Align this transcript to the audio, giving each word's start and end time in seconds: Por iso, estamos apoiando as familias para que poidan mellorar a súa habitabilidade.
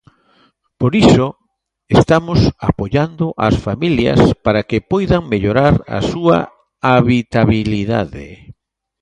Por 0.79 0.91
iso, 1.03 1.27
estamos 1.99 2.39
apoiando 2.69 3.25
as 3.47 3.55
familias 3.67 4.19
para 4.45 4.61
que 4.69 4.85
poidan 4.91 5.23
mellorar 5.33 5.75
a 5.97 5.99
súa 6.11 6.37
habitabilidade. 6.95 8.27